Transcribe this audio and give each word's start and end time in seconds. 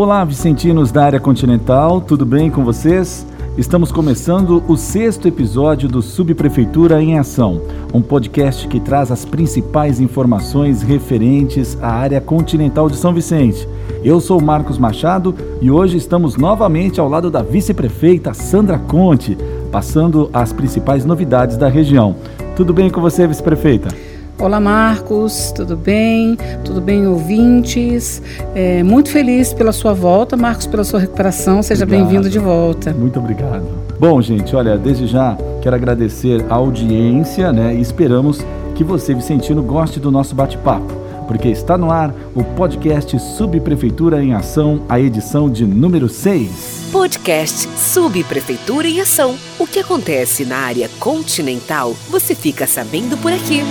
Olá, 0.00 0.24
vicentinos 0.24 0.90
da 0.90 1.04
área 1.04 1.20
continental, 1.20 2.00
tudo 2.00 2.24
bem 2.24 2.50
com 2.50 2.64
vocês? 2.64 3.26
Estamos 3.58 3.92
começando 3.92 4.64
o 4.66 4.74
sexto 4.74 5.28
episódio 5.28 5.90
do 5.90 6.00
Subprefeitura 6.00 7.02
em 7.02 7.18
Ação, 7.18 7.60
um 7.92 8.00
podcast 8.00 8.66
que 8.66 8.80
traz 8.80 9.12
as 9.12 9.26
principais 9.26 10.00
informações 10.00 10.80
referentes 10.80 11.76
à 11.82 11.90
área 11.90 12.18
continental 12.18 12.88
de 12.88 12.96
São 12.96 13.12
Vicente. 13.12 13.68
Eu 14.02 14.22
sou 14.22 14.40
Marcos 14.40 14.78
Machado 14.78 15.34
e 15.60 15.70
hoje 15.70 15.98
estamos 15.98 16.34
novamente 16.34 16.98
ao 16.98 17.06
lado 17.06 17.30
da 17.30 17.42
vice-prefeita 17.42 18.32
Sandra 18.32 18.78
Conte, 18.78 19.36
passando 19.70 20.30
as 20.32 20.50
principais 20.50 21.04
novidades 21.04 21.58
da 21.58 21.68
região. 21.68 22.16
Tudo 22.56 22.72
bem 22.72 22.88
com 22.88 23.02
você, 23.02 23.26
vice-prefeita? 23.26 24.09
Olá, 24.40 24.58
Marcos, 24.58 25.52
tudo 25.54 25.76
bem? 25.76 26.34
Tudo 26.64 26.80
bem, 26.80 27.06
ouvintes? 27.06 28.22
É, 28.54 28.82
muito 28.82 29.10
feliz 29.10 29.52
pela 29.52 29.70
sua 29.70 29.92
volta, 29.92 30.34
Marcos, 30.34 30.66
pela 30.66 30.82
sua 30.82 30.98
recuperação. 30.98 31.62
Seja 31.62 31.84
bem-vindo 31.84 32.30
de 32.30 32.38
volta. 32.38 32.90
Muito 32.94 33.18
obrigado. 33.18 33.66
Bom, 33.98 34.20
gente, 34.22 34.56
olha, 34.56 34.78
desde 34.78 35.06
já 35.06 35.36
quero 35.60 35.76
agradecer 35.76 36.42
a 36.48 36.54
audiência, 36.54 37.52
né? 37.52 37.74
E 37.74 37.82
esperamos 37.82 38.40
que 38.74 38.82
você, 38.82 39.12
Vicentino, 39.12 39.62
goste 39.62 40.00
do 40.00 40.10
nosso 40.10 40.34
bate-papo, 40.34 40.90
porque 41.28 41.48
está 41.48 41.76
no 41.76 41.90
ar 41.90 42.10
o 42.34 42.42
podcast 42.42 43.18
Subprefeitura 43.36 44.24
em 44.24 44.32
Ação, 44.32 44.80
a 44.88 44.98
edição 44.98 45.50
de 45.50 45.66
número 45.66 46.08
6. 46.08 46.88
Podcast 46.90 47.68
Subprefeitura 47.78 48.88
em 48.88 49.02
Ação. 49.02 49.36
O 49.58 49.66
que 49.66 49.80
acontece 49.80 50.46
na 50.46 50.56
área 50.56 50.88
continental, 50.98 51.94
você 52.08 52.34
fica 52.34 52.66
sabendo 52.66 53.18
por 53.18 53.34
aqui. 53.34 53.62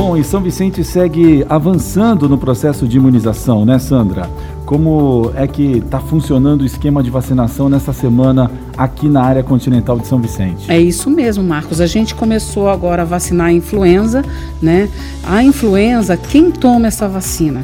Bom, 0.00 0.16
e 0.16 0.24
São 0.24 0.40
Vicente 0.40 0.82
segue 0.82 1.44
avançando 1.46 2.26
no 2.26 2.38
processo 2.38 2.88
de 2.88 2.96
imunização, 2.96 3.66
né, 3.66 3.78
Sandra? 3.78 4.30
Como 4.64 5.30
é 5.34 5.46
que 5.46 5.76
está 5.76 6.00
funcionando 6.00 6.62
o 6.62 6.64
esquema 6.64 7.02
de 7.02 7.10
vacinação 7.10 7.68
nessa 7.68 7.92
semana 7.92 8.50
aqui 8.78 9.10
na 9.10 9.22
área 9.22 9.42
continental 9.42 9.98
de 9.98 10.06
São 10.06 10.18
Vicente? 10.18 10.72
É 10.72 10.80
isso 10.80 11.10
mesmo, 11.10 11.44
Marcos. 11.44 11.82
A 11.82 11.86
gente 11.86 12.14
começou 12.14 12.70
agora 12.70 13.02
a 13.02 13.04
vacinar 13.04 13.48
a 13.48 13.52
influenza, 13.52 14.24
né? 14.62 14.88
A 15.22 15.42
influenza, 15.42 16.16
quem 16.16 16.50
toma 16.50 16.86
essa 16.86 17.06
vacina? 17.06 17.62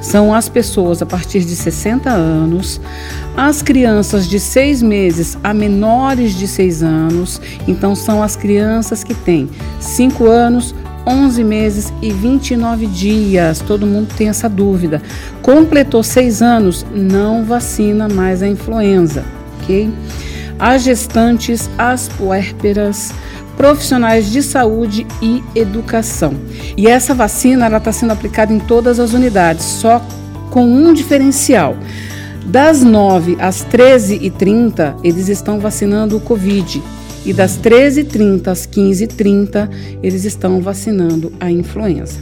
São 0.00 0.34
as 0.34 0.48
pessoas 0.48 1.00
a 1.00 1.06
partir 1.06 1.44
de 1.44 1.54
60 1.54 2.10
anos, 2.10 2.80
as 3.36 3.62
crianças 3.62 4.28
de 4.28 4.40
6 4.40 4.82
meses 4.82 5.38
a 5.42 5.54
menores 5.54 6.34
de 6.34 6.48
6 6.48 6.82
anos, 6.82 7.40
então 7.66 7.94
são 7.94 8.24
as 8.24 8.34
crianças 8.34 9.04
que 9.04 9.14
têm 9.14 9.48
5 9.78 10.26
anos 10.26 10.74
11 11.06 11.44
meses 11.44 11.92
e 12.02 12.10
29 12.10 12.86
dias. 12.86 13.60
Todo 13.60 13.86
mundo 13.86 14.12
tem 14.16 14.28
essa 14.28 14.48
dúvida. 14.48 15.00
Completou 15.42 16.02
seis 16.02 16.42
anos, 16.42 16.84
não 16.94 17.44
vacina 17.44 18.08
mais 18.08 18.42
a 18.42 18.48
influenza, 18.48 19.24
ok? 19.60 19.92
As 20.58 20.82
gestantes, 20.82 21.70
as 21.78 22.08
puérperas, 22.08 23.12
profissionais 23.56 24.30
de 24.30 24.42
saúde 24.42 25.06
e 25.22 25.42
educação. 25.54 26.34
E 26.76 26.88
essa 26.88 27.14
vacina 27.14 27.66
ela 27.66 27.78
está 27.78 27.92
sendo 27.92 28.12
aplicada 28.12 28.52
em 28.52 28.58
todas 28.58 28.98
as 28.98 29.12
unidades, 29.12 29.64
só 29.64 30.04
com 30.50 30.64
um 30.64 30.92
diferencial. 30.92 31.76
Das 32.46 32.82
9 32.82 33.36
às 33.40 33.64
13h30, 33.64 34.96
eles 35.02 35.28
estão 35.28 35.58
vacinando 35.58 36.16
o 36.16 36.20
Covid 36.20 36.82
e 37.26 37.32
das 37.32 37.58
13h30 37.58 38.46
às 38.46 38.66
15h30 38.66 39.68
eles 40.00 40.24
estão 40.24 40.60
vacinando 40.62 41.32
a 41.40 41.50
influenza. 41.50 42.20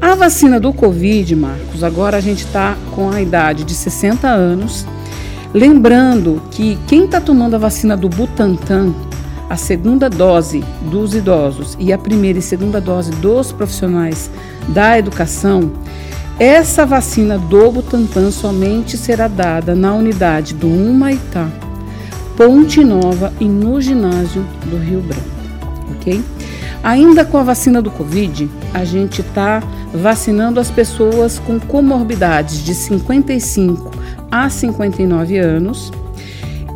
A 0.00 0.14
vacina 0.14 0.60
do 0.60 0.72
Covid, 0.72 1.34
Marcos, 1.34 1.82
agora 1.82 2.18
a 2.18 2.20
gente 2.20 2.44
está 2.44 2.76
com 2.94 3.10
a 3.10 3.20
idade 3.20 3.64
de 3.64 3.74
60 3.74 4.28
anos. 4.28 4.86
Lembrando 5.52 6.42
que 6.50 6.78
quem 6.86 7.06
está 7.06 7.20
tomando 7.20 7.54
a 7.54 7.58
vacina 7.58 7.96
do 7.96 8.08
Butantan, 8.08 8.94
a 9.48 9.56
segunda 9.56 10.10
dose 10.10 10.62
dos 10.90 11.14
idosos 11.14 11.74
e 11.80 11.90
a 11.90 11.98
primeira 11.98 12.38
e 12.38 12.42
segunda 12.42 12.80
dose 12.82 13.10
dos 13.12 13.50
profissionais 13.50 14.30
da 14.68 14.98
educação, 14.98 15.72
essa 16.38 16.84
vacina 16.84 17.38
do 17.38 17.72
Butantan 17.72 18.30
somente 18.30 18.98
será 18.98 19.26
dada 19.26 19.74
na 19.74 19.94
unidade 19.94 20.54
do 20.54 20.68
Humaitá 20.68 21.48
Ponte 22.38 22.84
Nova 22.84 23.32
e 23.40 23.46
no 23.46 23.80
ginásio 23.80 24.46
do 24.70 24.76
Rio 24.76 25.00
Branco, 25.00 25.24
ok? 25.90 26.22
Ainda 26.84 27.24
com 27.24 27.36
a 27.36 27.42
vacina 27.42 27.82
do 27.82 27.90
Covid, 27.90 28.48
a 28.72 28.84
gente 28.84 29.22
está 29.22 29.60
vacinando 29.92 30.60
as 30.60 30.70
pessoas 30.70 31.40
com 31.40 31.58
comorbidades 31.58 32.64
de 32.64 32.76
55 32.76 33.90
a 34.30 34.48
59 34.48 35.36
anos 35.36 35.92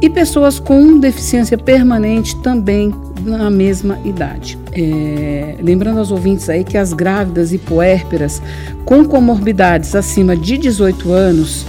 e 0.00 0.10
pessoas 0.10 0.58
com 0.58 0.98
deficiência 0.98 1.56
permanente 1.56 2.34
também 2.42 2.92
na 3.24 3.48
mesma 3.48 4.00
idade. 4.04 4.58
É, 4.72 5.58
lembrando 5.62 5.98
aos 5.98 6.10
ouvintes 6.10 6.50
aí 6.50 6.64
que 6.64 6.76
as 6.76 6.92
grávidas 6.92 7.52
e 7.52 7.58
puérperas 7.58 8.42
com 8.84 9.04
comorbidades 9.04 9.94
acima 9.94 10.36
de 10.36 10.58
18 10.58 11.12
anos 11.12 11.64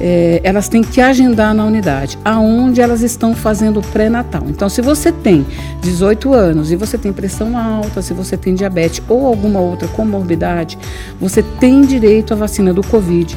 é, 0.00 0.40
elas 0.44 0.68
têm 0.68 0.82
que 0.82 1.00
agendar 1.00 1.54
na 1.54 1.64
unidade, 1.64 2.18
aonde 2.24 2.80
elas 2.80 3.02
estão 3.02 3.34
fazendo 3.34 3.80
o 3.80 3.82
pré-natal. 3.82 4.44
Então, 4.48 4.68
se 4.68 4.80
você 4.80 5.10
tem 5.10 5.46
18 5.80 6.32
anos 6.32 6.70
e 6.70 6.76
você 6.76 6.96
tem 6.96 7.12
pressão 7.12 7.56
alta, 7.58 8.02
se 8.02 8.12
você 8.12 8.36
tem 8.36 8.54
diabetes 8.54 9.02
ou 9.08 9.26
alguma 9.26 9.60
outra 9.60 9.88
comorbidade, 9.88 10.78
você 11.20 11.42
tem 11.42 11.82
direito 11.82 12.32
à 12.32 12.36
vacina 12.36 12.72
do 12.72 12.82
Covid. 12.82 13.36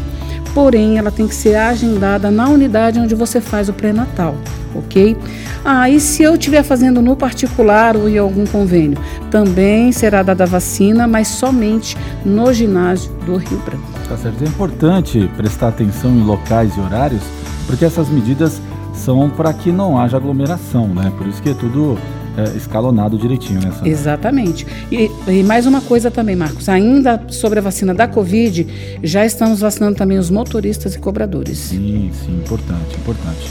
Porém, 0.53 0.97
ela 0.97 1.11
tem 1.11 1.27
que 1.27 1.35
ser 1.35 1.55
agendada 1.55 2.29
na 2.29 2.49
unidade 2.49 2.99
onde 2.99 3.15
você 3.15 3.39
faz 3.39 3.69
o 3.69 3.73
pré-natal, 3.73 4.35
ok? 4.75 5.15
Ah, 5.63 5.89
e 5.89 5.99
se 5.99 6.23
eu 6.23 6.35
estiver 6.35 6.63
fazendo 6.63 7.01
no 7.01 7.15
particular 7.15 7.95
ou 7.95 8.09
em 8.09 8.17
algum 8.17 8.45
convênio, 8.45 8.97
também 9.29 9.91
será 9.91 10.23
dada 10.23 10.43
a 10.43 10.47
vacina, 10.47 11.07
mas 11.07 11.27
somente 11.27 11.97
no 12.25 12.53
ginásio 12.53 13.11
do 13.25 13.37
Rio 13.37 13.59
Branco. 13.59 13.83
Tá 14.07 14.17
certo. 14.17 14.43
É 14.43 14.47
importante 14.47 15.29
prestar 15.37 15.69
atenção 15.69 16.11
em 16.11 16.23
locais 16.23 16.75
e 16.75 16.79
horários, 16.79 17.21
porque 17.65 17.85
essas 17.85 18.09
medidas 18.09 18.61
são 18.93 19.29
para 19.29 19.53
que 19.53 19.71
não 19.71 19.97
haja 19.97 20.17
aglomeração, 20.17 20.87
né? 20.87 21.11
Por 21.17 21.27
isso 21.27 21.41
que 21.41 21.49
é 21.49 21.53
tudo 21.53 21.97
é, 22.37 22.57
escalonado 22.57 23.17
direitinho, 23.17 23.61
né? 23.61 23.71
Exatamente. 23.83 24.65
E, 24.91 25.09
e, 25.27 25.43
mais 25.43 25.65
uma 25.65 25.81
coisa 25.81 26.09
também, 26.09 26.35
Marcos, 26.35 26.69
ainda 26.69 27.21
sobre 27.29 27.59
a 27.59 27.61
vacina 27.61 27.93
da 27.93 28.07
Covid, 28.07 28.99
já 29.03 29.25
estamos 29.25 29.59
vacinando 29.59 29.95
também 29.95 30.17
os 30.17 30.29
motoristas 30.29 30.95
e 30.95 30.99
cobradores. 30.99 31.57
Sim, 31.57 32.11
sim, 32.13 32.37
importante, 32.37 32.95
importante. 32.95 33.49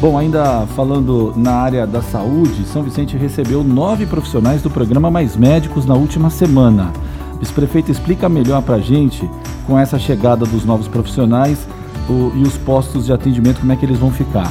Bom, 0.00 0.16
ainda 0.16 0.66
falando 0.74 1.34
na 1.36 1.52
área 1.52 1.86
da 1.86 2.00
saúde, 2.00 2.64
São 2.64 2.82
Vicente 2.82 3.18
recebeu 3.18 3.62
nove 3.62 4.06
profissionais 4.06 4.62
do 4.62 4.70
programa 4.70 5.10
Mais 5.10 5.36
Médicos 5.36 5.84
na 5.84 5.94
última 5.94 6.30
semana. 6.30 6.90
Vice-prefeito, 7.38 7.90
explica 7.92 8.26
melhor 8.26 8.62
para 8.62 8.76
a 8.76 8.80
gente, 8.80 9.28
com 9.66 9.78
essa 9.78 9.98
chegada 9.98 10.46
dos 10.46 10.64
novos 10.64 10.88
profissionais 10.88 11.68
o, 12.08 12.32
e 12.34 12.42
os 12.42 12.56
postos 12.56 13.04
de 13.04 13.12
atendimento, 13.12 13.60
como 13.60 13.72
é 13.72 13.76
que 13.76 13.84
eles 13.84 13.98
vão 13.98 14.10
ficar? 14.10 14.50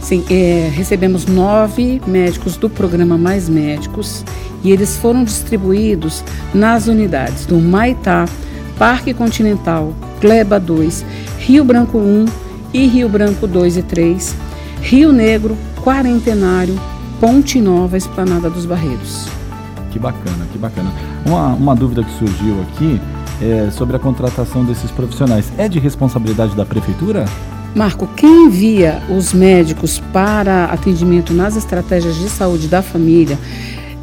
Sim, 0.00 0.24
é, 0.28 0.68
recebemos 0.74 1.26
nove 1.26 2.02
médicos 2.04 2.56
do 2.56 2.68
programa 2.68 3.16
Mais 3.16 3.48
Médicos 3.48 4.24
e 4.64 4.72
eles 4.72 4.96
foram 4.96 5.22
distribuídos 5.22 6.24
nas 6.52 6.88
unidades 6.88 7.46
do 7.46 7.56
Maitá, 7.56 8.24
Parque 8.76 9.14
Continental, 9.14 9.92
Gleba 10.20 10.58
2, 10.58 11.04
Rio 11.38 11.64
Branco 11.64 11.98
1 11.98 12.24
e 12.74 12.86
Rio 12.88 13.08
Branco 13.08 13.46
2 13.46 13.76
e 13.76 13.82
3, 13.82 14.41
Rio 14.82 15.12
Negro, 15.12 15.56
Quarentenário, 15.82 16.78
Ponte 17.20 17.60
Nova, 17.60 17.96
Esplanada 17.96 18.50
dos 18.50 18.66
Barreiros. 18.66 19.28
Que 19.90 19.98
bacana, 19.98 20.44
que 20.50 20.58
bacana. 20.58 20.92
Uma, 21.24 21.54
uma 21.54 21.76
dúvida 21.76 22.02
que 22.02 22.12
surgiu 22.18 22.60
aqui 22.62 23.00
é 23.40 23.70
sobre 23.70 23.96
a 23.96 23.98
contratação 23.98 24.64
desses 24.64 24.90
profissionais. 24.90 25.50
É 25.56 25.68
de 25.68 25.78
responsabilidade 25.78 26.56
da 26.56 26.66
prefeitura? 26.66 27.24
Marco, 27.74 28.06
quem 28.16 28.46
envia 28.46 29.00
os 29.08 29.32
médicos 29.32 29.98
para 30.12 30.66
atendimento 30.66 31.32
nas 31.32 31.56
estratégias 31.56 32.16
de 32.16 32.28
saúde 32.28 32.68
da 32.68 32.82
família 32.82 33.38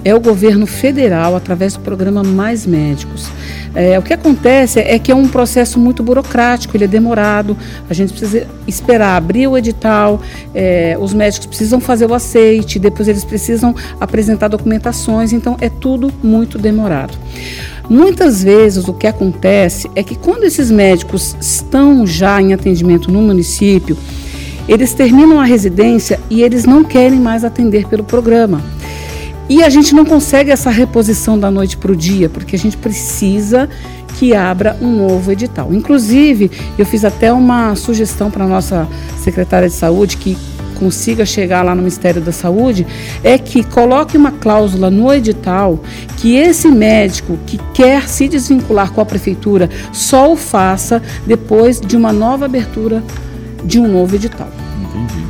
é 0.03 0.15
o 0.15 0.19
governo 0.19 0.65
federal 0.65 1.35
através 1.35 1.73
do 1.73 1.79
programa 1.81 2.23
Mais 2.23 2.65
Médicos. 2.65 3.29
É, 3.75 3.99
o 3.99 4.01
que 4.01 4.13
acontece 4.13 4.79
é 4.79 4.97
que 4.97 5.11
é 5.11 5.15
um 5.15 5.27
processo 5.27 5.79
muito 5.79 6.01
burocrático, 6.01 6.75
ele 6.75 6.85
é 6.85 6.87
demorado, 6.87 7.55
a 7.89 7.93
gente 7.93 8.11
precisa 8.11 8.47
esperar 8.67 9.15
abrir 9.15 9.47
o 9.47 9.57
edital, 9.57 10.19
é, 10.55 10.97
os 10.99 11.13
médicos 11.13 11.45
precisam 11.45 11.79
fazer 11.79 12.09
o 12.09 12.13
aceite, 12.13 12.79
depois 12.79 13.07
eles 13.07 13.23
precisam 13.23 13.75
apresentar 13.99 14.47
documentações, 14.47 15.33
então 15.33 15.55
é 15.61 15.69
tudo 15.69 16.11
muito 16.23 16.57
demorado. 16.57 17.17
Muitas 17.89 18.43
vezes 18.43 18.87
o 18.87 18.93
que 18.93 19.07
acontece 19.07 19.89
é 19.95 20.03
que 20.03 20.15
quando 20.15 20.43
esses 20.43 20.69
médicos 20.69 21.35
estão 21.39 22.05
já 22.05 22.41
em 22.41 22.53
atendimento 22.53 23.11
no 23.11 23.21
município, 23.21 23.97
eles 24.67 24.93
terminam 24.93 25.39
a 25.39 25.43
residência 25.43 26.19
e 26.29 26.43
eles 26.43 26.65
não 26.65 26.83
querem 26.83 27.19
mais 27.19 27.43
atender 27.43 27.87
pelo 27.87 28.03
programa. 28.03 28.61
E 29.49 29.63
a 29.63 29.69
gente 29.69 29.95
não 29.95 30.05
consegue 30.05 30.51
essa 30.51 30.69
reposição 30.69 31.37
da 31.37 31.49
noite 31.49 31.75
para 31.75 31.91
o 31.91 31.95
dia, 31.95 32.29
porque 32.29 32.55
a 32.55 32.59
gente 32.59 32.77
precisa 32.77 33.67
que 34.19 34.35
abra 34.35 34.77
um 34.79 34.95
novo 34.95 35.31
edital. 35.31 35.73
Inclusive, 35.73 36.51
eu 36.77 36.85
fiz 36.85 37.03
até 37.03 37.33
uma 37.33 37.75
sugestão 37.75 38.29
para 38.29 38.45
a 38.45 38.47
nossa 38.47 38.87
secretária 39.17 39.67
de 39.67 39.73
saúde 39.73 40.17
que 40.17 40.37
consiga 40.79 41.25
chegar 41.25 41.63
lá 41.63 41.75
no 41.75 41.81
Ministério 41.81 42.21
da 42.21 42.31
Saúde, 42.31 42.87
é 43.23 43.37
que 43.37 43.63
coloque 43.63 44.17
uma 44.17 44.31
cláusula 44.31 44.89
no 44.89 45.13
edital 45.13 45.79
que 46.17 46.37
esse 46.37 46.69
médico 46.69 47.37
que 47.45 47.59
quer 47.73 48.07
se 48.07 48.29
desvincular 48.29 48.91
com 48.91 49.01
a 49.01 49.05
prefeitura 49.05 49.69
só 49.91 50.31
o 50.31 50.37
faça 50.37 51.01
depois 51.27 51.81
de 51.81 51.97
uma 51.97 52.13
nova 52.13 52.45
abertura 52.45 53.03
de 53.65 53.77
um 53.77 53.91
novo 53.91 54.15
edital. 54.15 54.47
Entendi. 54.81 55.25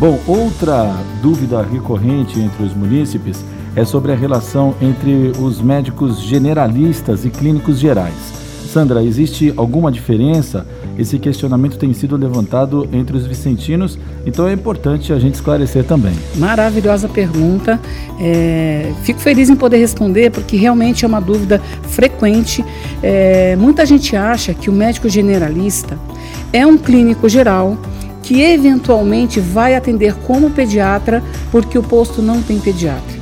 Bom, 0.00 0.18
outra 0.26 0.90
dúvida 1.20 1.62
recorrente 1.62 2.40
entre 2.40 2.64
os 2.64 2.74
munícipes 2.74 3.44
é 3.76 3.84
sobre 3.84 4.12
a 4.12 4.14
relação 4.14 4.74
entre 4.80 5.32
os 5.40 5.60
médicos 5.60 6.20
generalistas 6.20 7.24
e 7.24 7.30
clínicos 7.30 7.78
gerais. 7.78 8.14
Sandra, 8.74 9.04
existe 9.04 9.54
alguma 9.56 9.90
diferença? 9.92 10.66
Esse 10.98 11.16
questionamento 11.18 11.78
tem 11.78 11.92
sido 11.92 12.16
levantado 12.16 12.88
entre 12.92 13.16
os 13.16 13.24
vicentinos, 13.24 13.96
então 14.26 14.48
é 14.48 14.52
importante 14.52 15.12
a 15.12 15.18
gente 15.18 15.34
esclarecer 15.34 15.84
também. 15.84 16.12
Maravilhosa 16.36 17.08
pergunta. 17.08 17.80
É, 18.18 18.92
fico 19.02 19.20
feliz 19.20 19.48
em 19.48 19.54
poder 19.54 19.78
responder, 19.78 20.30
porque 20.30 20.56
realmente 20.56 21.04
é 21.04 21.08
uma 21.08 21.20
dúvida 21.20 21.60
frequente. 21.84 22.64
É, 23.00 23.54
muita 23.56 23.86
gente 23.86 24.16
acha 24.16 24.52
que 24.52 24.68
o 24.68 24.72
médico 24.72 25.08
generalista 25.08 25.96
é 26.52 26.66
um 26.66 26.76
clínico 26.76 27.28
geral 27.28 27.76
que 28.22 28.40
eventualmente 28.40 29.38
vai 29.38 29.76
atender 29.76 30.14
como 30.26 30.50
pediatra, 30.50 31.22
porque 31.52 31.78
o 31.78 31.82
posto 31.82 32.20
não 32.22 32.42
tem 32.42 32.58
pediatra 32.58 33.13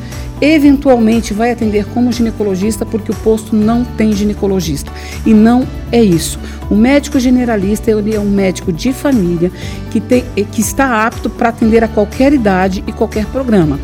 eventualmente 0.43 1.33
vai 1.33 1.53
atender 1.53 1.87
como 1.87 2.12
ginecologista 2.12 2.85
porque 2.85 3.12
o 3.12 3.15
posto 3.15 3.55
não 3.55 3.85
tem 3.85 4.12
ginecologista. 4.12 4.91
E 5.25 5.33
não 5.33 5.65
é 5.93 6.03
isso. 6.03 6.37
O 6.69 6.75
médico 6.75 7.21
generalista 7.21 7.93
ele 7.93 8.12
é 8.15 8.19
um 8.19 8.29
médico 8.29 8.73
de 8.73 8.93
família 8.93 9.53
que, 9.91 10.00
tem, 10.00 10.25
que 10.50 10.61
está 10.61 11.06
apto 11.06 11.31
para 11.31 11.50
atender 11.50 11.85
a 11.85 11.89
qualquer 11.89 12.33
idade 12.33 12.83
e 12.89 12.93
qualquer 12.93 13.25
programa. 13.27 13.79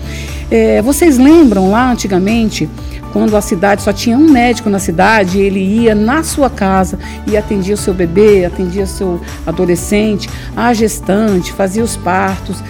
É, 0.51 0.83
vocês 0.83 1.17
lembram 1.17 1.71
lá 1.71 1.93
antigamente, 1.93 2.69
quando 3.13 3.37
a 3.37 3.41
cidade 3.41 3.83
só 3.83 3.93
tinha 3.93 4.17
um 4.17 4.31
médico 4.31 4.69
na 4.69 4.79
cidade, 4.79 5.39
ele 5.39 5.61
ia 5.61 5.95
na 5.95 6.23
sua 6.23 6.51
casa 6.51 6.99
e 7.27 7.37
atendia 7.37 7.75
o 7.75 7.79
seu 7.79 7.95
bebê, 7.95 8.45
atendia 8.45 8.85
o 8.85 8.87
seu 8.87 9.21
adolescente, 9.47 10.29
a 10.57 10.73
gestante, 10.75 11.53
fazia 11.53 11.85
os 11.85 11.97
partos. 11.97 12.63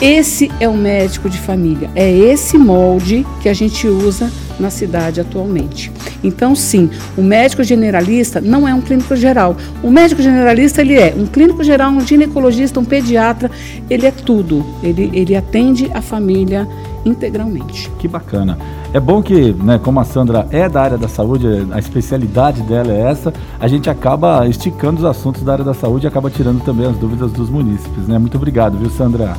Esse 0.00 0.50
é 0.58 0.66
o 0.66 0.74
médico 0.74 1.28
de 1.28 1.36
família. 1.36 1.90
É 1.94 2.10
esse 2.10 2.56
molde 2.56 3.26
que 3.42 3.50
a 3.50 3.52
gente 3.52 3.86
usa 3.86 4.30
na 4.58 4.70
cidade 4.70 5.20
atualmente. 5.20 5.92
Então, 6.24 6.54
sim, 6.54 6.88
o 7.18 7.22
médico 7.22 7.62
generalista 7.62 8.40
não 8.40 8.66
é 8.66 8.74
um 8.74 8.80
clínico 8.80 9.14
geral. 9.14 9.54
O 9.82 9.90
médico 9.90 10.22
generalista 10.22 10.80
ele 10.80 10.98
é 10.98 11.14
um 11.14 11.26
clínico 11.26 11.62
geral, 11.62 11.90
um 11.90 12.00
ginecologista, 12.00 12.80
um 12.80 12.84
pediatra. 12.84 13.50
Ele 13.90 14.06
é 14.06 14.10
tudo. 14.10 14.64
Ele, 14.82 15.10
ele 15.12 15.36
atende 15.36 15.90
a 15.92 16.00
família 16.00 16.66
integralmente. 17.04 17.90
Que 17.98 18.08
bacana. 18.08 18.58
É 18.94 19.00
bom 19.00 19.22
que, 19.22 19.52
né, 19.52 19.78
como 19.78 20.00
a 20.00 20.04
Sandra 20.04 20.46
é 20.50 20.66
da 20.66 20.80
área 20.80 20.98
da 20.98 21.08
saúde, 21.08 21.46
a 21.70 21.78
especialidade 21.78 22.62
dela 22.62 22.90
é 22.90 23.02
essa, 23.02 23.32
a 23.58 23.68
gente 23.68 23.88
acaba 23.90 24.48
esticando 24.48 25.00
os 25.00 25.04
assuntos 25.04 25.42
da 25.42 25.52
área 25.52 25.64
da 25.64 25.74
saúde 25.74 26.06
e 26.06 26.08
acaba 26.08 26.30
tirando 26.30 26.62
também 26.64 26.86
as 26.86 26.96
dúvidas 26.96 27.30
dos 27.32 27.50
munícipes, 27.50 28.08
né? 28.08 28.18
Muito 28.18 28.36
obrigado, 28.36 28.78
viu, 28.78 28.90
Sandra? 28.90 29.36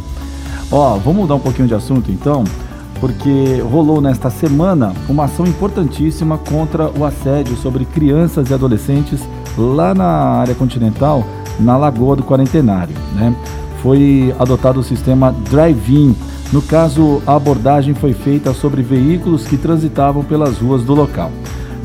Ó, 0.71 0.97
vamos 0.97 1.21
mudar 1.21 1.35
um 1.35 1.39
pouquinho 1.39 1.67
de 1.67 1.75
assunto 1.75 2.09
então, 2.09 2.45
porque 3.01 3.61
rolou 3.69 3.99
nesta 3.99 4.29
semana 4.29 4.93
uma 5.09 5.25
ação 5.25 5.45
importantíssima 5.45 6.37
contra 6.37 6.89
o 6.97 7.03
assédio 7.03 7.57
sobre 7.57 7.83
crianças 7.83 8.49
e 8.49 8.53
adolescentes 8.53 9.19
lá 9.57 9.93
na 9.93 10.05
área 10.05 10.55
continental, 10.55 11.25
na 11.59 11.75
Lagoa 11.75 12.15
do 12.15 12.23
Quarentenário, 12.23 12.95
né? 13.13 13.35
Foi 13.81 14.33
adotado 14.39 14.79
o 14.79 14.83
sistema 14.83 15.35
drive-in. 15.49 16.15
No 16.53 16.61
caso, 16.61 17.21
a 17.25 17.35
abordagem 17.35 17.93
foi 17.93 18.13
feita 18.13 18.53
sobre 18.53 18.81
veículos 18.81 19.45
que 19.45 19.57
transitavam 19.57 20.23
pelas 20.23 20.57
ruas 20.59 20.83
do 20.83 20.93
local. 20.93 21.31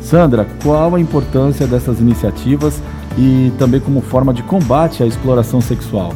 Sandra, 0.03 0.47
qual 0.63 0.95
a 0.95 1.01
importância 1.01 1.67
dessas 1.67 1.99
iniciativas 1.99 2.81
e 3.19 3.51
também 3.59 3.81
como 3.81 4.01
forma 4.01 4.33
de 4.33 4.43
combate 4.43 5.03
à 5.03 5.07
exploração 5.07 5.61
sexual? 5.61 6.13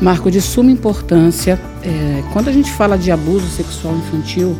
Marco, 0.00 0.30
de 0.30 0.40
suma 0.40 0.70
importância, 0.70 1.58
é, 1.82 2.22
quando 2.32 2.48
a 2.48 2.52
gente 2.52 2.70
fala 2.70 2.98
de 2.98 3.10
abuso 3.10 3.46
sexual 3.48 3.94
infantil, 3.96 4.56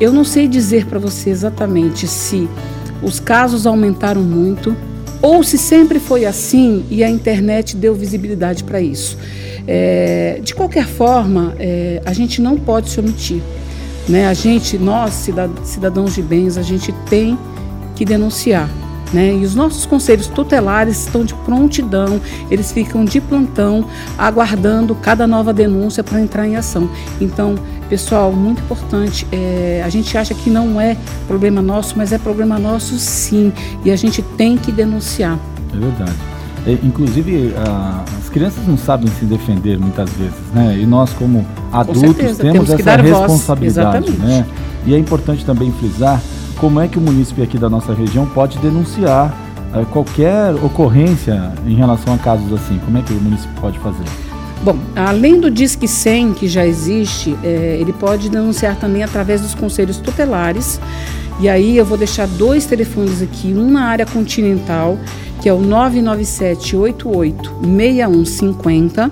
eu 0.00 0.12
não 0.12 0.24
sei 0.24 0.48
dizer 0.48 0.86
para 0.86 0.98
você 0.98 1.30
exatamente 1.30 2.06
se 2.06 2.48
os 3.02 3.20
casos 3.20 3.66
aumentaram 3.66 4.22
muito 4.22 4.76
ou 5.20 5.42
se 5.42 5.56
sempre 5.56 6.00
foi 6.00 6.24
assim 6.24 6.84
e 6.90 7.04
a 7.04 7.08
internet 7.08 7.76
deu 7.76 7.94
visibilidade 7.94 8.64
para 8.64 8.80
isso. 8.80 9.16
É, 9.66 10.40
de 10.42 10.54
qualquer 10.54 10.86
forma, 10.86 11.54
é, 11.58 12.02
a 12.04 12.12
gente 12.12 12.42
não 12.42 12.56
pode 12.56 12.90
se 12.90 12.98
omitir. 12.98 13.40
Né? 14.08 14.26
A 14.26 14.34
gente, 14.34 14.76
nós, 14.78 15.28
cidadãos 15.64 16.14
de 16.14 16.22
bens, 16.22 16.56
a 16.56 16.62
gente 16.62 16.92
tem 17.08 17.38
que 17.94 18.04
denunciar. 18.04 18.68
Né? 19.12 19.34
E 19.34 19.44
os 19.44 19.54
nossos 19.54 19.84
conselhos 19.84 20.26
tutelares 20.26 21.06
estão 21.06 21.24
de 21.24 21.34
prontidão, 21.34 22.20
eles 22.50 22.72
ficam 22.72 23.04
de 23.04 23.20
plantão, 23.20 23.84
aguardando 24.16 24.94
cada 24.94 25.26
nova 25.26 25.52
denúncia 25.52 26.02
para 26.02 26.20
entrar 26.20 26.46
em 26.46 26.56
ação. 26.56 26.88
Então, 27.20 27.56
pessoal, 27.88 28.32
muito 28.32 28.62
importante, 28.62 29.26
é, 29.30 29.82
a 29.84 29.88
gente 29.90 30.16
acha 30.16 30.34
que 30.34 30.48
não 30.48 30.80
é 30.80 30.96
problema 31.26 31.60
nosso, 31.60 31.94
mas 31.96 32.12
é 32.12 32.18
problema 32.18 32.58
nosso 32.58 32.98
sim, 32.98 33.52
e 33.84 33.90
a 33.90 33.96
gente 33.96 34.22
tem 34.22 34.56
que 34.56 34.72
denunciar. 34.72 35.38
É 35.74 35.78
verdade. 35.78 36.16
É, 36.66 36.78
inclusive, 36.82 37.52
a, 37.56 38.04
as 38.18 38.30
crianças 38.30 38.66
não 38.66 38.78
sabem 38.78 39.08
se 39.18 39.24
defender 39.24 39.78
muitas 39.78 40.08
vezes, 40.10 40.34
né? 40.54 40.78
E 40.78 40.86
nós, 40.86 41.12
como 41.12 41.44
adultos, 41.72 42.14
temos, 42.14 42.38
temos 42.38 42.70
essa 42.70 42.96
responsabilidade. 42.96 44.12
Né? 44.12 44.46
E 44.86 44.94
é 44.94 44.98
importante 44.98 45.44
também 45.44 45.72
frisar 45.72 46.20
como 46.58 46.80
é 46.80 46.88
que 46.88 46.98
o 46.98 47.00
município 47.00 47.42
aqui 47.42 47.58
da 47.58 47.68
nossa 47.68 47.92
região 47.92 48.26
pode 48.26 48.58
denunciar 48.58 49.34
uh, 49.74 49.84
qualquer 49.86 50.54
ocorrência 50.54 51.52
em 51.66 51.74
relação 51.74 52.14
a 52.14 52.18
casos 52.18 52.52
assim? 52.52 52.78
Como 52.84 52.98
é 52.98 53.02
que 53.02 53.12
o 53.12 53.20
município 53.20 53.54
pode 53.60 53.78
fazer? 53.78 54.04
Bom, 54.62 54.78
além 54.94 55.40
do 55.40 55.50
Disque 55.50 55.88
100 55.88 56.34
que 56.34 56.46
já 56.46 56.64
existe, 56.64 57.36
é, 57.42 57.78
ele 57.80 57.92
pode 57.92 58.28
denunciar 58.28 58.76
também 58.76 59.02
através 59.02 59.40
dos 59.40 59.54
conselhos 59.54 59.96
tutelares. 59.96 60.80
E 61.40 61.48
aí 61.48 61.76
eu 61.76 61.84
vou 61.84 61.98
deixar 61.98 62.28
dois 62.28 62.64
telefones 62.64 63.20
aqui, 63.20 63.52
um 63.52 63.68
na 63.68 63.86
área 63.86 64.06
continental, 64.06 64.96
que 65.40 65.48
é 65.48 65.52
o 65.52 65.60
997 65.60 66.76
88 66.76 67.52
6150, 67.60 69.10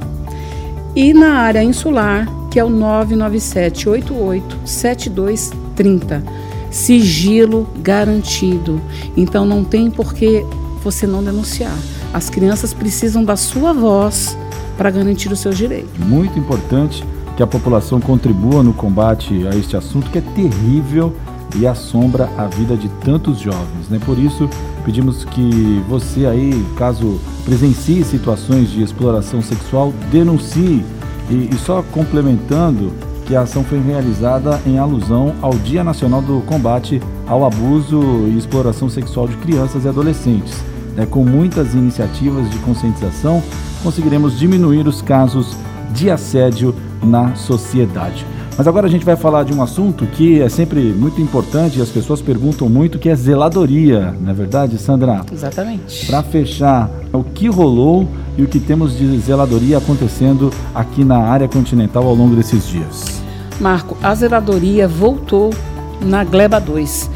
e 0.94 1.12
na 1.12 1.32
área 1.34 1.64
insular, 1.64 2.28
que 2.48 2.60
é 2.60 2.64
o 2.64 2.70
997 2.70 3.88
88 3.88 4.58
7230 4.64 6.39
sigilo 6.70 7.68
garantido. 7.82 8.80
Então 9.16 9.44
não 9.44 9.64
tem 9.64 9.90
por 9.90 10.14
que 10.14 10.44
você 10.82 11.06
não 11.06 11.22
denunciar. 11.22 11.76
As 12.12 12.30
crianças 12.30 12.72
precisam 12.72 13.24
da 13.24 13.36
sua 13.36 13.72
voz 13.72 14.36
para 14.76 14.90
garantir 14.90 15.30
os 15.30 15.40
seus 15.40 15.56
direitos. 15.56 15.90
Muito 15.98 16.38
importante 16.38 17.04
que 17.36 17.42
a 17.42 17.46
população 17.46 18.00
contribua 18.00 18.62
no 18.62 18.72
combate 18.72 19.46
a 19.46 19.56
este 19.56 19.76
assunto 19.76 20.10
que 20.10 20.18
é 20.18 20.20
terrível 20.20 21.14
e 21.56 21.66
assombra 21.66 22.30
a 22.36 22.46
vida 22.46 22.76
de 22.76 22.88
tantos 23.04 23.38
jovens. 23.38 23.88
Né? 23.88 23.98
Por 24.04 24.18
isso, 24.18 24.48
pedimos 24.84 25.24
que 25.24 25.82
você 25.88 26.26
aí, 26.26 26.64
caso 26.76 27.20
presencie 27.44 28.04
situações 28.04 28.70
de 28.70 28.82
exploração 28.82 29.42
sexual, 29.42 29.92
denuncie. 30.10 30.84
E, 31.28 31.48
e 31.52 31.58
só 31.64 31.82
complementando, 31.92 32.92
que 33.30 33.36
a 33.36 33.42
ação 33.42 33.62
foi 33.62 33.80
realizada 33.80 34.60
em 34.66 34.76
alusão 34.76 35.36
ao 35.40 35.52
Dia 35.52 35.84
Nacional 35.84 36.20
do 36.20 36.40
Combate 36.46 37.00
ao 37.28 37.44
Abuso 37.44 38.26
e 38.26 38.36
Exploração 38.36 38.90
Sexual 38.90 39.28
de 39.28 39.36
Crianças 39.36 39.84
e 39.84 39.88
Adolescentes. 39.88 40.60
É, 40.96 41.06
com 41.06 41.24
muitas 41.24 41.72
iniciativas 41.74 42.50
de 42.50 42.58
conscientização, 42.58 43.40
conseguiremos 43.84 44.36
diminuir 44.36 44.84
os 44.88 45.00
casos 45.00 45.56
de 45.94 46.10
assédio 46.10 46.74
na 47.00 47.36
sociedade. 47.36 48.26
Mas 48.58 48.66
agora 48.66 48.88
a 48.88 48.90
gente 48.90 49.04
vai 49.04 49.14
falar 49.14 49.44
de 49.44 49.54
um 49.54 49.62
assunto 49.62 50.06
que 50.06 50.42
é 50.42 50.48
sempre 50.48 50.80
muito 50.80 51.20
importante 51.20 51.78
e 51.78 51.82
as 51.82 51.88
pessoas 51.88 52.20
perguntam 52.20 52.68
muito, 52.68 52.98
que 52.98 53.08
é 53.08 53.14
zeladoria, 53.14 54.12
não 54.20 54.32
é 54.32 54.34
verdade, 54.34 54.76
Sandra? 54.76 55.24
Exatamente. 55.32 56.04
Para 56.04 56.24
fechar, 56.24 56.90
o 57.12 57.22
que 57.22 57.48
rolou 57.48 58.08
e 58.36 58.42
o 58.42 58.48
que 58.48 58.58
temos 58.58 58.98
de 58.98 59.18
zeladoria 59.20 59.78
acontecendo 59.78 60.52
aqui 60.74 61.04
na 61.04 61.18
área 61.18 61.46
continental 61.46 62.04
ao 62.08 62.14
longo 62.14 62.34
desses 62.34 62.66
dias? 62.66 63.19
Marco, 63.60 63.96
a 64.02 64.14
zeladoria 64.14 64.88
voltou 64.88 65.50
na 66.00 66.24
Gleba 66.24 66.58
2. 66.58 67.10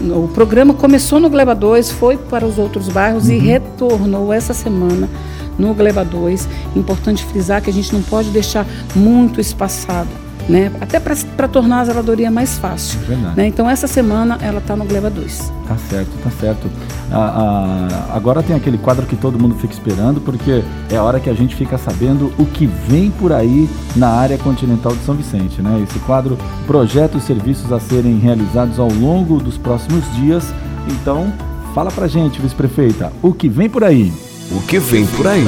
O 0.00 0.28
programa 0.28 0.72
começou 0.72 1.18
no 1.18 1.28
Gleba 1.28 1.54
2, 1.56 1.90
foi 1.90 2.16
para 2.16 2.46
os 2.46 2.56
outros 2.56 2.88
bairros 2.88 3.26
uhum. 3.26 3.34
e 3.34 3.38
retornou 3.38 4.32
essa 4.32 4.54
semana 4.54 5.10
no 5.58 5.74
Gleba 5.74 6.04
2. 6.04 6.48
Importante 6.76 7.24
frisar 7.24 7.60
que 7.60 7.68
a 7.68 7.72
gente 7.72 7.92
não 7.92 8.02
pode 8.02 8.30
deixar 8.30 8.64
muito 8.94 9.40
espaçado 9.40 10.27
né? 10.48 10.72
Até 10.80 10.98
para 10.98 11.48
tornar 11.48 11.80
a 11.80 11.84
zeladoria 11.84 12.30
mais 12.30 12.58
fácil. 12.58 12.98
Verdade. 13.00 13.36
Né? 13.36 13.46
Então 13.46 13.68
essa 13.68 13.86
semana 13.86 14.38
ela 14.40 14.58
está 14.58 14.74
no 14.74 14.84
Gleba 14.84 15.10
2. 15.10 15.52
Tá 15.66 15.76
certo, 15.76 16.10
tá 16.22 16.30
certo. 16.30 16.70
Ah, 17.12 17.88
ah, 18.10 18.16
agora 18.16 18.42
tem 18.42 18.56
aquele 18.56 18.78
quadro 18.78 19.06
que 19.06 19.16
todo 19.16 19.38
mundo 19.38 19.54
fica 19.56 19.72
esperando, 19.72 20.20
porque 20.20 20.62
é 20.90 20.96
a 20.96 21.02
hora 21.02 21.20
que 21.20 21.28
a 21.28 21.34
gente 21.34 21.54
fica 21.54 21.76
sabendo 21.76 22.32
o 22.38 22.46
que 22.46 22.66
vem 22.66 23.10
por 23.10 23.32
aí 23.32 23.68
na 23.94 24.08
área 24.08 24.38
continental 24.38 24.94
de 24.94 25.04
São 25.04 25.14
Vicente, 25.14 25.60
né? 25.60 25.84
Esse 25.88 25.98
quadro 26.00 26.38
projeta 26.66 27.18
os 27.18 27.24
serviços 27.24 27.70
a 27.72 27.78
serem 27.78 28.18
realizados 28.18 28.78
ao 28.78 28.88
longo 28.88 29.38
dos 29.38 29.58
próximos 29.58 30.04
dias. 30.14 30.54
Então, 30.88 31.32
fala 31.74 31.90
pra 31.90 32.08
gente, 32.08 32.40
vice-prefeita, 32.40 33.12
o 33.22 33.32
que 33.32 33.48
vem 33.48 33.68
por 33.68 33.84
aí? 33.84 34.12
O 34.50 34.60
que 34.62 34.78
vem 34.78 35.06
por 35.06 35.26
aí? 35.26 35.44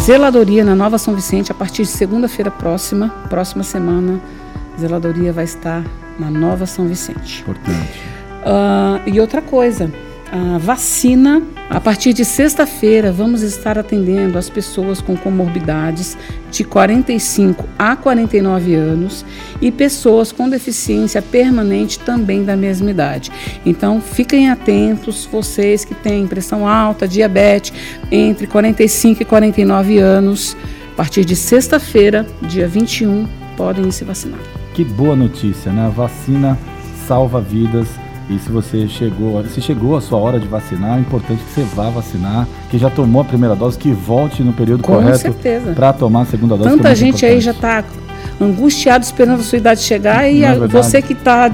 Zeladoria 0.00 0.64
na 0.64 0.74
Nova 0.74 0.96
São 0.96 1.14
Vicente, 1.14 1.52
a 1.52 1.54
partir 1.54 1.82
de 1.82 1.88
segunda-feira 1.88 2.50
próxima, 2.50 3.08
próxima 3.28 3.62
semana, 3.62 4.20
zeladoria 4.78 5.32
vai 5.32 5.44
estar 5.44 5.84
na 6.18 6.30
Nova 6.30 6.66
São 6.66 6.86
Vicente. 6.86 7.42
Importante. 7.42 8.00
Uh, 8.38 9.08
e 9.08 9.20
outra 9.20 9.42
coisa, 9.42 9.92
a 10.30 10.58
vacina, 10.58 11.42
a 11.70 11.80
partir 11.80 12.12
de 12.12 12.24
sexta-feira, 12.24 13.10
vamos 13.10 13.40
estar 13.42 13.78
atendendo 13.78 14.36
as 14.36 14.50
pessoas 14.50 15.00
com 15.00 15.16
comorbidades 15.16 16.18
de 16.50 16.64
45 16.64 17.64
a 17.78 17.96
49 17.96 18.74
anos 18.74 19.24
e 19.60 19.72
pessoas 19.72 20.30
com 20.30 20.48
deficiência 20.48 21.22
permanente 21.22 21.98
também 21.98 22.44
da 22.44 22.56
mesma 22.56 22.90
idade. 22.90 23.32
Então, 23.64 24.00
fiquem 24.00 24.50
atentos, 24.50 25.26
vocês 25.30 25.84
que 25.84 25.94
têm 25.94 26.26
pressão 26.26 26.68
alta, 26.68 27.08
diabetes, 27.08 27.72
entre 28.10 28.46
45 28.46 29.22
e 29.22 29.24
49 29.24 29.98
anos, 29.98 30.56
a 30.92 30.96
partir 30.96 31.24
de 31.24 31.36
sexta-feira, 31.36 32.26
dia 32.42 32.68
21, 32.68 33.26
podem 33.56 33.90
se 33.90 34.04
vacinar. 34.04 34.40
Que 34.74 34.84
boa 34.84 35.16
notícia, 35.16 35.72
né? 35.72 35.86
A 35.86 35.90
vacina 35.90 36.58
salva 37.06 37.40
vidas 37.40 37.88
e 38.30 38.38
se 38.38 38.50
você 38.50 38.86
chegou, 38.86 39.42
se 39.46 39.60
chegou 39.60 39.96
a 39.96 40.00
sua 40.00 40.18
hora 40.18 40.38
de 40.38 40.46
vacinar, 40.46 40.98
é 40.98 41.00
importante 41.00 41.42
que 41.42 41.50
você 41.50 41.62
vá 41.74 41.88
vacinar, 41.88 42.46
que 42.70 42.76
já 42.76 42.90
tomou 42.90 43.22
a 43.22 43.24
primeira 43.24 43.56
dose, 43.56 43.78
que 43.78 43.90
volte 43.90 44.42
no 44.42 44.52
período 44.52 44.82
Com 44.82 44.94
correto 44.94 45.34
para 45.74 45.92
tomar 45.94 46.22
a 46.22 46.26
segunda 46.26 46.56
dose. 46.56 46.70
Tanta 46.70 46.90
é 46.90 46.94
gente 46.94 47.24
importante. 47.24 47.32
aí 47.32 47.40
já 47.40 47.52
está 47.52 47.84
angustiado 48.40 49.04
esperando 49.04 49.40
a 49.40 49.42
sua 49.42 49.58
idade 49.58 49.80
chegar 49.80 50.30
e 50.30 50.42
é 50.42 50.48
a, 50.48 50.66
você 50.66 51.00
que 51.00 51.14
está 51.14 51.50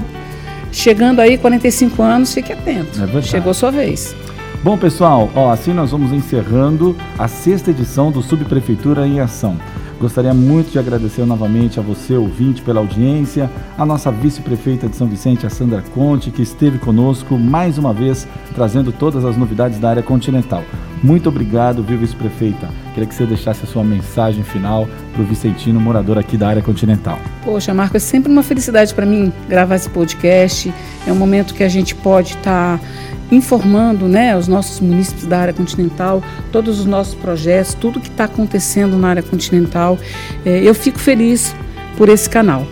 chegando 0.71 1.21
aí 1.21 1.37
45 1.37 2.01
anos, 2.03 2.33
fique 2.33 2.51
atento. 2.51 3.01
É 3.01 3.21
Chegou 3.21 3.51
a 3.51 3.53
sua 3.53 3.71
vez. 3.71 4.13
Bom, 4.61 4.77
pessoal, 4.77 5.29
ó, 5.35 5.51
assim 5.51 5.73
nós 5.73 5.91
vamos 5.91 6.11
encerrando 6.11 6.95
a 7.17 7.27
sexta 7.27 7.71
edição 7.71 8.11
do 8.11 8.21
Subprefeitura 8.21 9.07
em 9.07 9.19
Ação. 9.19 9.57
Gostaria 9.99 10.33
muito 10.33 10.71
de 10.71 10.79
agradecer 10.79 11.25
novamente 11.25 11.79
a 11.79 11.83
você, 11.83 12.15
ouvinte, 12.15 12.61
pela 12.61 12.81
audiência, 12.81 13.49
a 13.77 13.85
nossa 13.85 14.11
vice-prefeita 14.11 14.89
de 14.89 14.95
São 14.95 15.07
Vicente, 15.07 15.45
a 15.45 15.49
Sandra 15.49 15.81
Conte, 15.93 16.31
que 16.31 16.41
esteve 16.41 16.77
conosco 16.77 17.37
mais 17.37 17.77
uma 17.77 17.93
vez, 17.93 18.27
trazendo 18.53 18.91
todas 18.91 19.23
as 19.23 19.37
novidades 19.37 19.79
da 19.79 19.89
área 19.89 20.03
continental. 20.03 20.63
Muito 21.05 21.29
obrigado, 21.29 21.83
viu, 21.83 21.99
vice-prefeita? 21.99 22.67
Queria 22.95 23.07
que 23.07 23.13
você 23.13 23.27
deixasse 23.27 23.63
a 23.63 23.67
sua 23.67 23.83
mensagem 23.83 24.43
final 24.43 24.89
para 25.13 25.21
o 25.21 25.25
Vicentino, 25.25 25.79
morador 25.79 26.17
aqui 26.17 26.35
da 26.35 26.47
área 26.47 26.63
continental. 26.63 27.19
Poxa, 27.43 27.75
Marco, 27.75 27.95
é 27.95 27.99
sempre 27.99 28.31
uma 28.31 28.41
felicidade 28.41 28.91
para 28.91 29.05
mim 29.05 29.31
gravar 29.47 29.75
esse 29.75 29.87
podcast. 29.87 30.73
É 31.05 31.11
um 31.11 31.15
momento 31.15 31.53
que 31.53 31.63
a 31.63 31.69
gente 31.69 31.93
pode 31.93 32.29
estar. 32.29 32.79
Tá 32.79 32.85
informando 33.31 34.07
né, 34.07 34.37
os 34.37 34.47
nossos 34.47 34.79
munícipes 34.79 35.25
da 35.25 35.39
área 35.39 35.53
continental, 35.53 36.21
todos 36.51 36.79
os 36.79 36.85
nossos 36.85 37.15
projetos, 37.15 37.73
tudo 37.73 37.99
que 37.99 38.07
está 38.07 38.25
acontecendo 38.25 38.97
na 38.97 39.09
área 39.09 39.23
continental. 39.23 39.97
É, 40.45 40.61
eu 40.61 40.75
fico 40.75 40.99
feliz 40.99 41.55
por 41.97 42.09
esse 42.09 42.29
canal. 42.29 42.67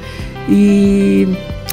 E 0.47 1.27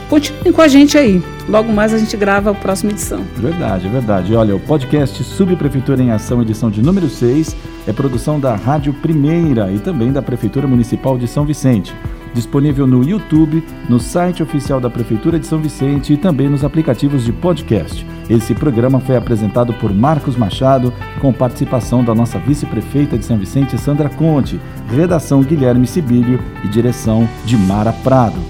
continuem 0.08 0.52
com 0.52 0.62
a 0.62 0.68
gente 0.68 0.96
aí. 0.96 1.22
Logo 1.50 1.72
mais 1.72 1.92
a 1.92 1.98
gente 1.98 2.16
grava 2.16 2.52
a 2.52 2.54
próxima 2.54 2.92
edição. 2.92 3.24
Verdade, 3.36 3.88
é 3.88 3.90
verdade. 3.90 4.36
Olha, 4.36 4.54
o 4.54 4.60
podcast 4.60 5.24
Subprefeitura 5.24 6.00
em 6.00 6.12
Ação, 6.12 6.40
edição 6.40 6.70
de 6.70 6.80
número 6.80 7.10
6, 7.10 7.56
é 7.88 7.92
produção 7.92 8.38
da 8.38 8.54
Rádio 8.54 8.94
Primeira 8.94 9.70
e 9.72 9.80
também 9.80 10.12
da 10.12 10.22
Prefeitura 10.22 10.68
Municipal 10.68 11.18
de 11.18 11.26
São 11.26 11.44
Vicente 11.44 11.92
disponível 12.32 12.86
no 12.86 13.02
YouTube, 13.02 13.64
no 13.88 13.98
site 13.98 14.40
oficial 14.40 14.80
da 14.80 14.88
Prefeitura 14.88 15.38
de 15.38 15.46
São 15.46 15.60
Vicente 15.60 16.12
e 16.12 16.16
também 16.16 16.48
nos 16.48 16.64
aplicativos 16.64 17.24
de 17.24 17.32
podcast. 17.32 18.06
Esse 18.28 18.54
programa 18.54 19.00
foi 19.00 19.16
apresentado 19.16 19.72
por 19.74 19.92
Marcos 19.92 20.36
Machado, 20.36 20.92
com 21.20 21.32
participação 21.32 22.04
da 22.04 22.14
nossa 22.14 22.38
vice-prefeita 22.38 23.18
de 23.18 23.24
São 23.24 23.36
Vicente, 23.36 23.76
Sandra 23.76 24.08
Conte, 24.08 24.60
redação 24.88 25.42
Guilherme 25.42 25.86
Sibílio 25.86 26.40
e 26.64 26.68
direção 26.68 27.28
de 27.44 27.56
Mara 27.56 27.92
Prado. 27.92 28.40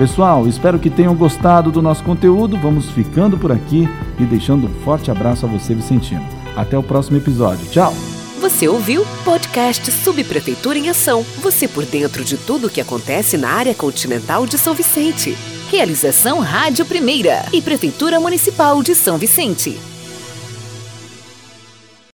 Pessoal, 0.00 0.48
espero 0.48 0.78
que 0.78 0.88
tenham 0.88 1.14
gostado 1.14 1.70
do 1.70 1.82
nosso 1.82 2.02
conteúdo. 2.02 2.56
Vamos 2.56 2.88
ficando 2.88 3.36
por 3.36 3.52
aqui 3.52 3.86
e 4.18 4.24
deixando 4.24 4.66
um 4.66 4.74
forte 4.82 5.10
abraço 5.10 5.44
a 5.44 5.48
você, 5.48 5.74
Vicentino. 5.74 6.26
Até 6.56 6.78
o 6.78 6.82
próximo 6.82 7.18
episódio. 7.18 7.68
Tchau! 7.68 7.92
Você 8.40 8.66
ouviu 8.66 9.04
podcast 9.26 9.90
Subprefeitura 9.92 10.78
em 10.78 10.88
Ação. 10.88 11.22
Você 11.42 11.68
por 11.68 11.84
dentro 11.84 12.24
de 12.24 12.38
tudo 12.38 12.68
o 12.68 12.70
que 12.70 12.80
acontece 12.80 13.36
na 13.36 13.50
área 13.50 13.74
continental 13.74 14.46
de 14.46 14.56
São 14.56 14.72
Vicente. 14.72 15.36
Realização 15.70 16.40
Rádio 16.40 16.86
Primeira 16.86 17.44
e 17.52 17.60
Prefeitura 17.60 18.18
Municipal 18.18 18.82
de 18.82 18.94
São 18.94 19.18
Vicente. 19.18 19.78